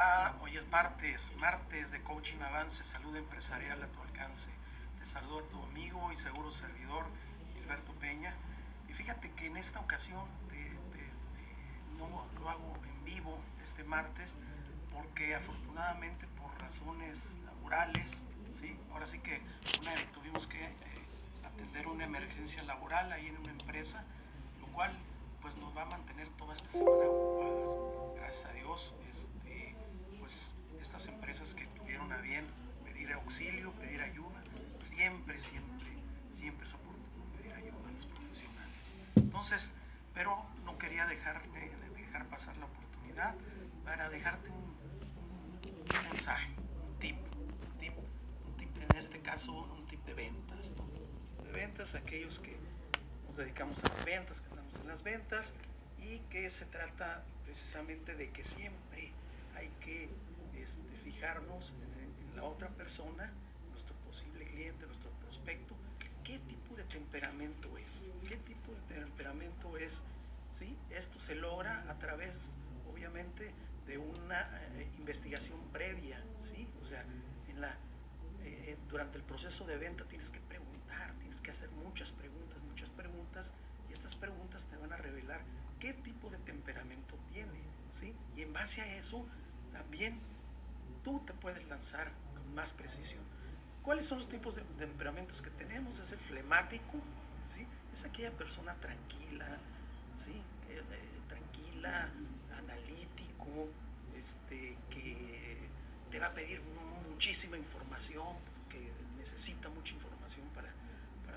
Ah, 0.00 0.32
hoy 0.42 0.56
es 0.56 0.64
martes, 0.68 1.32
martes 1.38 1.90
de 1.90 2.00
Coaching 2.02 2.40
Avance, 2.40 2.84
Salud 2.84 3.16
Empresarial 3.16 3.82
a 3.82 3.88
tu 3.88 4.00
alcance. 4.00 4.48
Te 4.96 5.04
saludo 5.04 5.40
a 5.40 5.42
tu 5.48 5.60
amigo 5.60 6.12
y 6.12 6.16
seguro 6.16 6.52
servidor, 6.52 7.04
Gilberto 7.52 7.92
Peña. 7.94 8.32
Y 8.88 8.92
fíjate 8.92 9.32
que 9.32 9.46
en 9.46 9.56
esta 9.56 9.80
ocasión 9.80 10.24
no 11.98 12.24
lo 12.38 12.48
hago 12.48 12.76
en 12.88 13.04
vivo 13.04 13.40
este 13.60 13.82
martes 13.82 14.36
porque 14.94 15.34
afortunadamente 15.34 16.28
por 16.28 16.56
razones 16.60 17.28
laborales, 17.44 18.22
¿sí? 18.52 18.78
ahora 18.92 19.08
sí 19.08 19.18
que 19.18 19.42
tuvimos 20.14 20.46
que 20.46 20.64
eh, 20.64 20.70
atender 21.44 21.88
una 21.88 22.04
emergencia 22.04 22.62
laboral 22.62 23.10
ahí 23.10 23.26
en 23.26 23.36
una 23.38 23.50
empresa, 23.50 24.04
lo 24.60 24.68
cual 24.68 24.96
pues 25.42 25.56
nos 25.56 25.76
va 25.76 25.82
a 25.82 25.86
mantener 25.86 26.28
toda 26.36 26.54
esta 26.54 26.70
semana 26.70 27.04
ocupadas. 27.04 28.16
Gracias 28.16 28.44
a 28.44 28.52
Dios, 28.52 28.94
este, 29.10 29.47
pues 30.28 30.82
estas 30.82 31.06
empresas 31.06 31.54
que 31.54 31.64
tuvieron 31.68 32.12
a 32.12 32.18
bien 32.18 32.44
pedir 32.84 33.10
auxilio, 33.14 33.72
pedir 33.72 34.02
ayuda, 34.02 34.42
siempre, 34.78 35.38
siempre, 35.38 35.88
siempre 36.30 36.66
es 36.66 36.74
oportuno 36.74 37.24
pedir 37.34 37.54
ayuda 37.54 37.88
a 37.88 37.92
los 37.92 38.06
profesionales. 38.06 38.84
Entonces, 39.16 39.70
pero 40.12 40.44
no 40.66 40.76
quería 40.76 41.06
dejarme, 41.06 41.70
dejar 41.96 42.26
pasar 42.26 42.54
la 42.58 42.66
oportunidad 42.66 43.34
para 43.86 44.10
dejarte 44.10 44.50
un, 44.50 44.76
mensaje, 46.12 46.52
un 46.84 46.98
tip, 46.98 47.16
un 47.34 47.78
tip, 47.78 47.94
un 47.96 48.56
tip, 48.58 48.76
en 48.76 48.96
este 48.98 49.20
caso 49.20 49.52
un 49.52 49.86
tip 49.86 50.04
de 50.04 50.12
ventas, 50.12 50.74
de 51.42 51.52
ventas, 51.52 51.94
aquellos 51.94 52.38
que 52.40 52.54
nos 53.26 53.36
dedicamos 53.38 53.78
a 53.82 53.88
las 53.88 54.04
ventas, 54.04 54.38
que 54.40 54.50
andamos 54.50 54.74
en 54.74 54.88
las 54.88 55.02
ventas 55.02 55.46
y 55.98 56.18
que 56.30 56.50
se 56.50 56.66
trata 56.66 57.24
precisamente 57.46 58.14
de 58.14 58.30
que 58.30 58.44
siempre 58.44 59.10
hay 59.58 59.68
que 59.80 60.08
este, 60.54 60.96
fijarnos 61.04 61.72
en, 61.72 62.36
la 62.36 62.44
otra 62.44 62.68
persona, 62.68 63.32
nuestro 63.72 63.94
posible 64.06 64.44
cliente, 64.46 64.86
nuestro 64.86 65.10
prospecto, 65.22 65.74
qué 66.22 66.38
tipo 66.38 66.76
de 66.76 66.84
temperamento 66.84 67.76
es, 67.76 68.28
qué 68.28 68.36
tipo 68.36 68.72
de 68.72 68.94
temperamento 68.94 69.76
es, 69.76 69.92
¿sí? 70.60 70.76
Esto 70.90 71.18
se 71.20 71.34
logra 71.34 71.84
a 71.90 71.98
través, 71.98 72.32
obviamente, 72.88 73.50
de 73.88 73.98
una 73.98 74.42
eh, 74.76 74.86
investigación 74.98 75.58
previa, 75.72 76.22
¿sí? 76.54 76.68
O 76.84 76.86
sea, 76.86 77.02
en 77.48 77.60
la, 77.60 77.74
eh, 78.44 78.76
durante 78.88 79.18
el 79.18 79.24
proceso 79.24 79.66
de 79.66 79.76
venta 79.78 80.04
tienes 80.04 80.30
que 80.30 80.40
preguntar, 80.40 81.14
tienes 81.18 81.40
que 81.40 81.50
hacer 81.50 81.70
muchas 81.72 82.12
preguntas, 82.12 82.62
muchas 82.62 82.90
preguntas, 82.90 83.46
y 83.90 83.94
estas 83.94 84.14
preguntas 84.14 84.62
te 84.70 84.76
van 84.76 84.92
a 84.92 84.96
revelar 84.96 85.40
qué 85.80 85.92
tipo 85.94 86.30
de 86.30 86.38
temperamento 86.38 87.16
tiene, 87.32 87.62
¿sí? 87.98 88.14
Y 88.36 88.42
en 88.42 88.52
base 88.52 88.80
a 88.80 88.96
eso, 88.96 89.26
también 89.78 90.18
tú 91.04 91.22
te 91.24 91.32
puedes 91.34 91.64
lanzar 91.68 92.10
con 92.34 92.54
más 92.54 92.70
precisión. 92.72 93.22
¿Cuáles 93.82 94.06
son 94.06 94.18
los 94.18 94.28
tipos 94.28 94.54
de 94.56 94.62
temperamentos 94.76 95.40
que 95.40 95.50
tenemos? 95.50 95.98
Es 96.00 96.12
el 96.12 96.18
flemático, 96.18 96.98
¿sí? 97.54 97.66
Es 97.94 98.04
aquella 98.04 98.32
persona 98.32 98.74
tranquila, 98.74 99.46
¿sí? 100.24 100.42
Eh, 100.68 100.82
tranquila, 101.28 102.08
analítico, 102.58 103.68
este, 104.16 104.76
que 104.90 105.68
te 106.10 106.18
va 106.18 106.26
a 106.26 106.34
pedir 106.34 106.60
muchísima 107.08 107.56
información, 107.56 108.36
que 108.68 108.90
necesita 109.16 109.68
mucha 109.68 109.94
información 109.94 110.46
para, 110.54 110.68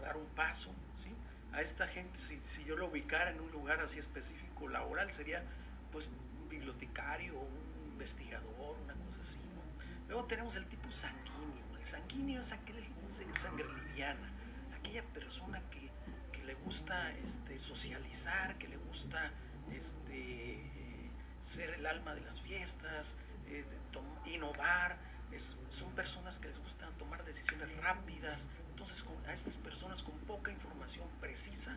dar 0.00 0.16
un 0.16 0.26
paso, 0.28 0.70
¿sí? 1.02 1.10
A 1.52 1.60
esta 1.60 1.88
gente, 1.88 2.18
si, 2.20 2.40
si, 2.54 2.64
yo 2.64 2.76
lo 2.76 2.86
ubicara 2.86 3.30
en 3.32 3.40
un 3.40 3.50
lugar 3.50 3.80
así 3.80 3.98
específico 3.98 4.68
laboral, 4.68 5.12
sería 5.12 5.42
pues 5.90 6.06
un 6.06 6.48
bibliotecario, 6.48 7.34
un 7.34 7.77
investigador, 7.98 8.76
una 8.84 8.94
cosa 8.94 9.18
así, 9.22 9.38
Luego 10.08 10.24
tenemos 10.24 10.54
el 10.56 10.66
tipo 10.66 10.90
sanguíneo. 10.90 11.78
El 11.78 11.86
sanguíneo 11.86 12.42
es 12.42 12.52
aquel 12.52 12.84
sangre 13.42 13.66
liviana, 13.86 14.28
aquella 14.78 15.02
persona 15.02 15.60
que, 15.70 15.90
que 16.32 16.44
le 16.44 16.54
gusta 16.54 17.12
este, 17.12 17.58
socializar, 17.60 18.56
que 18.58 18.68
le 18.68 18.76
gusta 18.76 19.30
este, 19.70 20.60
ser 21.54 21.70
el 21.70 21.86
alma 21.86 22.14
de 22.14 22.22
las 22.22 22.40
fiestas, 22.40 23.14
eh, 23.48 23.64
innovar, 24.26 24.96
son 25.70 25.90
personas 25.92 26.36
que 26.38 26.48
les 26.48 26.58
gusta 26.58 26.88
tomar 26.98 27.24
decisiones 27.24 27.74
rápidas. 27.78 28.40
Entonces, 28.70 29.04
a 29.26 29.32
estas 29.32 29.54
personas 29.58 30.02
con 30.02 30.14
poca 30.20 30.50
información 30.50 31.06
precisa, 31.20 31.76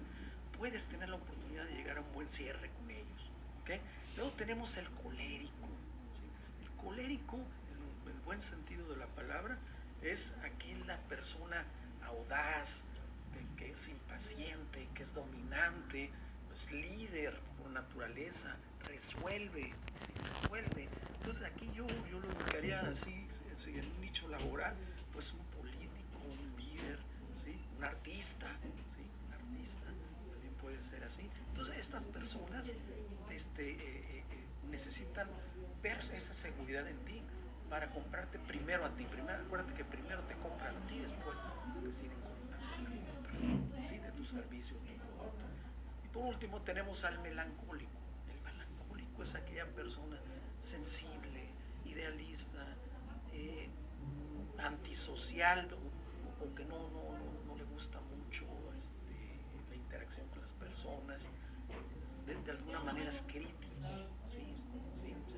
puedes 0.58 0.84
tener 0.86 1.10
la 1.10 1.16
oportunidad 1.16 1.66
de 1.66 1.74
llegar 1.74 1.98
a 1.98 2.02
un 2.02 2.12
buen 2.14 2.28
cierre 2.30 2.70
con 2.80 2.90
ellos. 2.90 3.32
¿okay? 3.62 3.82
Luego 4.16 4.32
tenemos 4.32 4.76
el 4.78 4.90
colérico. 5.04 5.68
Colérico, 6.84 7.38
en 7.38 8.12
el 8.12 8.20
buen 8.26 8.42
sentido 8.44 8.88
de 8.90 8.98
la 8.98 9.08
palabra, 9.08 9.58
es 10.02 10.32
aquella 10.44 10.98
persona 11.08 11.64
audaz, 12.06 12.82
que 13.58 13.72
es 13.72 13.88
impaciente, 13.88 14.88
que 14.96 15.04
es 15.04 15.14
dominante, 15.14 16.10
es 16.54 16.72
líder 16.72 17.40
por 17.58 17.70
naturaleza, 17.72 18.56
resuelve, 18.88 19.74
resuelve. 20.42 20.90
Entonces 21.20 21.44
aquí 21.44 21.70
yo, 21.74 21.88
yo 22.10 22.20
lo 22.20 22.28
ubicaría 22.28 22.82
así, 22.82 23.28
en 23.68 23.86
un 23.86 24.02
nicho 24.02 24.28
laboral, 24.28 24.76
pues 25.14 25.32
un 25.34 25.46
político, 25.58 26.20
un 26.26 26.60
líder, 26.60 27.00
¿sí? 27.46 27.56
un 27.78 27.84
artista, 27.84 28.48
¿sí? 28.96 29.06
un 29.28 29.34
artista, 29.34 29.86
también 30.32 30.54
puede 30.56 30.82
ser 30.90 31.04
así. 31.04 31.30
Entonces 31.50 31.78
estas 31.78 32.04
personas 32.06 32.66
este, 33.30 33.72
eh, 33.72 33.78
eh, 33.78 34.24
eh, 34.32 34.46
necesitan 34.70 35.28
ver 35.82 35.98
esa 36.14 36.34
seguridad 36.36 36.88
en 36.88 36.98
ti 37.06 37.22
para 37.70 37.90
comprarte 37.90 38.38
primero 38.40 38.86
a 38.86 38.90
ti. 38.90 39.06
Primero, 39.06 39.44
acuérdate 39.44 39.74
que 39.74 39.86
primero 39.86 40.22
te 40.24 40.36
compran 40.36 40.76
a 40.76 40.88
ti, 40.88 41.00
después 41.00 41.38
deciden 41.82 42.18
hacer 42.56 42.80
la 42.82 43.30
compra 43.40 43.90
¿sí? 43.90 43.98
de 43.98 44.12
tu 44.12 44.24
servicio. 44.26 44.78
Y 46.04 46.08
por 46.10 46.26
último 46.26 46.62
tenemos 46.62 47.04
al 47.04 47.20
melancólico. 47.20 47.92
El 48.30 48.42
melancólico 48.42 49.24
es 49.24 49.36
aquella 49.36 49.66
persona 49.68 50.18
sensible, 50.64 51.50
idealista, 51.86 52.68
eh, 53.34 53.70
antisocial 54.58 55.68
o, 55.74 56.56
que 56.56 56.66
no, 56.66 56.90
no, 56.90 57.56
le 57.56 57.64
gusta 57.66 58.00
mucho 58.00 58.46
este, 58.74 59.70
la 59.70 59.76
interacción 59.76 60.28
con 60.30 60.42
las 60.42 60.52
personas, 60.54 61.22
de, 62.26 62.52
alguna 62.52 62.80
manera 62.80 63.12
es 63.12 63.24
¿sí? 64.32 64.52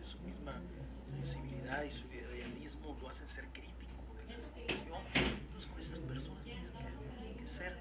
su 0.06 0.20
misma 0.20 0.62
sensibilidad 1.12 1.84
y 1.84 1.92
su 1.92 2.06
idealismo 2.08 2.98
lo 3.02 3.10
hacen 3.10 3.28
ser 3.28 3.46
crítico 3.54 4.04
de 4.18 4.26
la 4.26 4.38
situación. 4.38 5.00
Entonces 5.16 5.70
con 5.70 5.82
estas 5.82 6.00
personas 6.00 6.44
tienes 6.44 6.72
que, 6.72 7.48
ser 7.48 7.78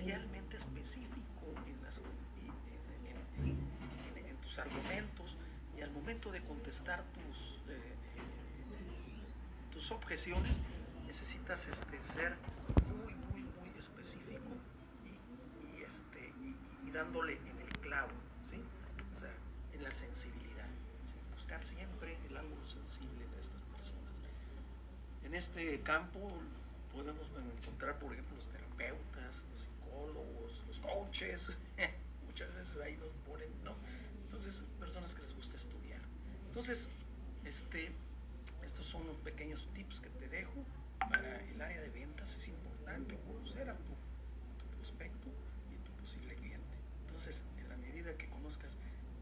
especialmente 0.00 0.56
específico 0.56 1.52
en, 1.66 1.78
tus 4.36 4.58
argumentos 4.58 5.36
y 5.76 5.82
al 5.82 5.90
momento 5.90 6.32
de 6.32 6.40
contestar 6.42 7.04
tus... 7.12 7.60
Eh, 7.68 7.96
tus 9.72 9.90
objeciones, 9.92 10.56
necesitas 11.06 11.66
este, 11.66 12.00
ser 12.12 12.36
muy, 12.88 13.14
muy, 13.14 13.42
muy 13.42 13.68
específico 13.78 14.40
y, 15.04 15.82
este, 15.82 16.32
y, 16.86 16.90
dándole 16.90 17.34
en 17.34 17.60
el 17.60 17.78
clavo, 17.78 18.10
¿sí? 18.50 18.60
O 19.16 19.20
sea, 19.20 19.32
en 19.72 19.82
la 19.82 19.92
sensibilidad. 19.92 20.68
Buscar 21.34 21.62
siempre 21.64 22.18
el 22.28 22.36
ángulo 22.36 22.66
sensible 22.66 23.20
de 23.20 23.40
estas 23.40 23.62
personas. 23.72 24.14
En 25.24 25.34
este 25.34 25.80
campo 25.82 26.42
podemos 26.92 27.30
encontrar, 27.62 27.98
por 27.98 28.12
ejemplo, 28.12 28.36
los 28.36 28.46
terapeutas, 28.50 29.42
los 29.54 29.69
psicólogos, 29.90 30.64
los 30.68 30.78
coaches, 30.78 31.42
muchas 32.26 32.54
veces 32.54 32.76
ahí 32.82 32.96
nos 32.96 33.12
ponen, 33.26 33.48
¿no? 33.64 33.74
Entonces, 34.24 34.62
personas 34.78 35.12
que 35.14 35.22
les 35.22 35.34
gusta 35.34 35.56
estudiar. 35.56 36.00
Entonces, 36.48 36.78
este, 37.44 37.90
son 38.90 39.06
los 39.06 39.16
pequeños 39.18 39.66
tips 39.74 40.00
que 40.00 40.08
te 40.10 40.28
dejo 40.28 40.64
para 40.98 41.40
el 41.44 41.60
área 41.60 41.80
de 41.80 41.90
ventas. 41.90 42.28
Es 42.38 42.48
importante 42.48 43.16
conocer 43.26 43.68
a 43.68 43.74
tu, 43.74 43.94
prospecto 44.76 45.28
y 45.70 45.76
tu 45.84 45.92
posible 45.92 46.34
cliente. 46.34 46.76
Entonces, 47.06 47.40
en 47.58 47.68
la 47.68 47.76
medida 47.76 48.16
que 48.16 48.28
conozcas 48.28 48.70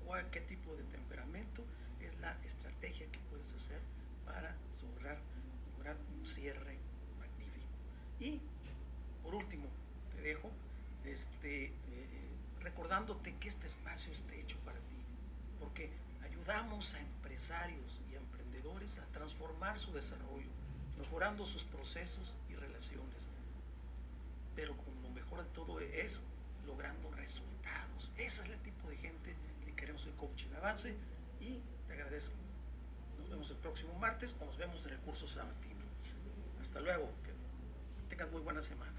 cuál, 0.07 0.31
qué 0.31 0.41
tipo 0.43 0.75
de 0.77 0.85
temperamento, 0.85 1.65
es 2.01 2.19
la 2.21 2.37
estrategia 2.47 3.07
que 3.11 3.19
puedes 3.31 3.49
hacer 3.51 3.81
para 4.25 4.55
lograr, 4.83 5.19
lograr 5.77 5.97
un 6.15 6.27
cierre 6.27 6.79
magnífico. 7.19 7.69
Y, 8.21 8.41
por 9.23 9.35
último, 9.35 9.67
te 10.15 10.23
dejo 10.23 10.51
este, 11.05 11.67
eh, 11.67 11.73
recordándote 12.99 13.35
que 13.39 13.49
este 13.49 13.67
espacio 13.69 14.13
está 14.13 14.35
hecho 14.35 14.57
para 14.65 14.77
ti, 14.77 14.99
porque 15.61 15.89
ayudamos 16.25 16.93
a 16.95 17.01
empresarios 17.01 18.01
y 18.11 18.17
a 18.17 18.19
emprendedores 18.19 18.91
a 18.99 19.07
transformar 19.13 19.79
su 19.79 19.93
desarrollo, 19.93 20.51
mejorando 20.99 21.47
sus 21.47 21.63
procesos 21.65 22.35
y 22.51 22.55
relaciones. 22.57 23.23
Pero 24.57 24.77
con 24.77 25.01
lo 25.03 25.11
mejor 25.11 25.45
de 25.45 25.51
todo 25.51 25.79
es 25.79 26.21
logrando 26.67 27.11
resultados. 27.13 28.11
Ese 28.17 28.43
es 28.43 28.51
el 28.51 28.59
tipo 28.63 28.91
de 28.91 28.97
gente 28.97 29.37
que 29.65 29.73
queremos 29.77 30.05
en 30.05 30.13
Coaching 30.17 30.53
Avance 30.57 30.93
y 31.41 31.61
te 31.87 31.93
agradezco. 31.93 32.35
Nos 33.21 33.31
vemos 33.31 33.49
el 33.51 33.57
próximo. 33.59 33.95
martes 34.01 34.35
o 34.41 34.45
nos 34.45 34.59
vemos 34.59 34.85
en 34.87 34.95
el 34.95 34.99
curso 34.99 35.29
sabatino. 35.29 35.85
Hasta 36.63 36.81
luego, 36.81 37.09
que 37.23 38.09
tengan 38.09 38.33
muy 38.33 38.41
buena 38.41 38.63
semana. 38.63 38.93